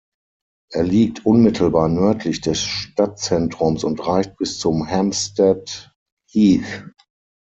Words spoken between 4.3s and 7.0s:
bis zum Hampstead Heath.